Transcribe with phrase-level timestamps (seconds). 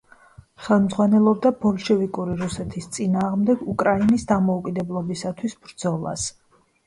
[0.67, 6.27] ხელმძღვანელობდა ბოლშევიკური რუსეთის წინააღმდეგ უკრაინის დამოუკიდებლობისთვის ბრძოლას.